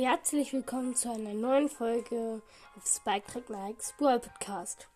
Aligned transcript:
Herzlich 0.00 0.52
willkommen 0.52 0.94
zu 0.94 1.10
einer 1.10 1.34
neuen 1.34 1.68
Folge 1.68 2.40
auf 2.76 2.86
Spike 2.86 3.26
Track 3.26 3.50
Nikes 3.50 3.92
Brawl 3.98 4.20
Podcast. 4.20 4.86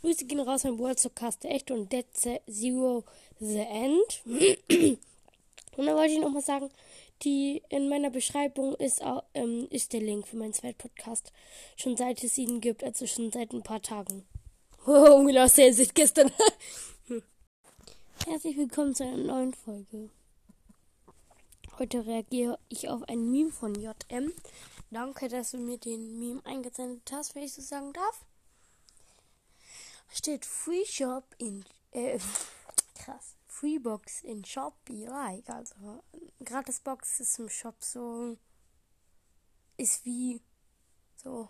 Grüße 0.00 0.24
gehen 0.24 0.40
raus 0.40 0.64
an 0.64 0.78
Brawl 0.78 0.94
Cast 1.14 1.44
Echt 1.44 1.70
und 1.70 1.92
Dead 1.92 2.06
Zero 2.14 3.04
The 3.40 3.58
End. 3.58 4.22
und 5.76 5.86
dann 5.86 5.94
wollte 5.94 6.14
ich 6.14 6.20
nochmal 6.20 6.40
sagen, 6.40 6.70
die 7.24 7.62
in 7.68 7.90
meiner 7.90 8.08
Beschreibung 8.08 8.74
ist, 8.76 9.04
auch, 9.04 9.22
ähm, 9.34 9.66
ist 9.68 9.92
der 9.92 10.00
Link 10.00 10.26
für 10.26 10.38
meinen 10.38 10.54
zweiten 10.54 10.78
Podcast. 10.78 11.30
Schon 11.76 11.98
seit 11.98 12.24
es 12.24 12.38
ihn 12.38 12.62
gibt, 12.62 12.82
also 12.84 13.06
schon 13.06 13.30
seit 13.30 13.52
ein 13.52 13.62
paar 13.62 13.82
Tagen. 13.82 14.24
Oh, 14.86 15.22
genau, 15.24 15.46
sehr 15.46 15.74
sich 15.74 15.92
gestern. 15.92 16.32
Herzlich 18.24 18.56
willkommen 18.56 18.94
zu 18.94 19.02
einer 19.02 19.16
neuen 19.16 19.52
Folge. 19.52 20.08
Heute 21.78 22.06
reagiere 22.06 22.56
ich 22.68 22.88
auf 22.88 23.02
ein 23.08 23.30
Meme 23.32 23.50
von 23.50 23.74
JM. 23.74 24.32
Danke, 24.90 25.28
dass 25.28 25.50
du 25.50 25.58
mir 25.58 25.76
den 25.76 26.20
Meme 26.20 26.40
eingesendet 26.46 27.10
hast, 27.10 27.34
wenn 27.34 27.42
ich 27.42 27.52
so 27.52 27.62
sagen 27.62 27.92
darf. 27.92 28.24
Steht 30.08 30.46
Free 30.46 30.84
Shop 30.86 31.24
in 31.38 31.64
äh, 31.90 32.18
krass. 32.94 33.34
Free 33.48 33.78
Box 33.78 34.22
in 34.22 34.44
Shop 34.44 34.74
be 34.84 35.04
like. 35.04 35.50
Also 35.50 36.02
gratis 36.44 36.78
Box 36.78 37.18
ist 37.18 37.38
im 37.40 37.48
Shop 37.48 37.82
so 37.82 38.36
ist 39.76 40.04
wie 40.04 40.40
so 41.16 41.48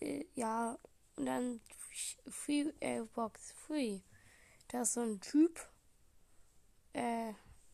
äh, 0.00 0.24
ja 0.34 0.78
und 1.16 1.26
dann 1.26 1.60
Free 2.28 2.72
äh, 2.80 3.02
Box 3.14 3.52
Free. 3.66 4.00
Da 4.68 4.82
ist 4.82 4.94
so 4.94 5.02
ein 5.02 5.20
Typ 5.20 5.68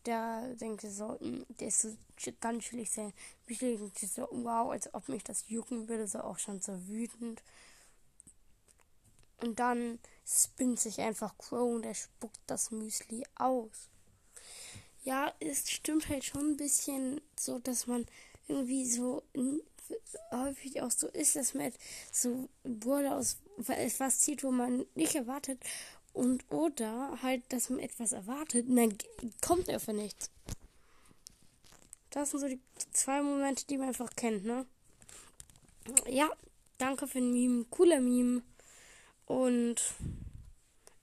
der 0.09 0.55
denkt 0.55 0.81
so, 0.81 1.19
der 1.21 1.67
ist 1.67 1.81
so 1.81 1.95
ganz 2.41 2.63
chillig, 2.63 2.89
sehr 2.89 3.13
chillig, 3.47 3.79
so, 3.99 4.27
wow, 4.31 4.71
als 4.71 4.91
ob 4.93 5.07
mich 5.07 5.23
das 5.23 5.45
jucken 5.47 5.87
würde, 5.87 6.07
so 6.07 6.21
auch 6.21 6.39
schon 6.39 6.61
so 6.61 6.73
wütend. 6.87 7.43
Und 9.41 9.59
dann 9.59 9.99
spinnt 10.25 10.79
sich 10.79 10.99
einfach 10.99 11.37
Crow 11.37 11.75
und 11.75 11.85
er 11.85 11.93
spuckt 11.93 12.39
das 12.47 12.71
Müsli 12.71 13.23
aus. 13.35 13.87
Ja, 15.03 15.31
es 15.39 15.69
stimmt 15.69 16.09
halt 16.09 16.25
schon 16.25 16.51
ein 16.53 16.57
bisschen 16.57 17.21
so, 17.37 17.59
dass 17.59 17.85
man 17.85 18.05
irgendwie 18.47 18.85
so 18.85 19.23
häufig 20.31 20.81
auch 20.81 20.91
so 20.91 21.07
ist, 21.07 21.35
dass 21.35 21.53
man 21.53 21.71
so 22.11 22.49
Wurde 22.63 23.13
aus 23.13 23.37
etwas 23.67 24.19
zieht, 24.19 24.43
wo 24.43 24.51
man 24.51 24.85
nicht 24.95 25.15
erwartet 25.15 25.59
und 26.13 26.43
oder 26.51 27.19
halt, 27.21 27.43
dass 27.49 27.69
man 27.69 27.79
etwas 27.79 28.11
erwartet 28.11 28.67
und 28.67 28.75
dann 28.75 28.97
kommt 29.41 29.69
einfach 29.69 29.93
nichts. 29.93 30.29
Das 32.09 32.31
sind 32.31 32.39
so 32.39 32.47
die 32.47 32.59
zwei 32.91 33.21
Momente, 33.21 33.65
die 33.67 33.77
man 33.77 33.89
einfach 33.89 34.09
kennt, 34.15 34.43
ne? 34.45 34.65
Ja, 36.07 36.29
danke 36.77 37.07
für 37.07 37.19
den 37.19 37.31
Meme. 37.31 37.65
Cooler 37.69 37.99
Meme. 37.99 38.41
Und 39.25 39.81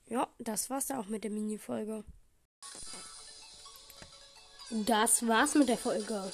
ja, 0.08 0.28
das 0.38 0.68
war's 0.70 0.86
dann 0.86 0.98
auch 0.98 1.06
mit 1.06 1.24
der 1.24 1.30
Mini-Folge. 1.30 2.04
Das 4.70 5.26
war's 5.26 5.54
mit 5.54 5.68
der 5.68 5.78
Folge. 5.78 6.32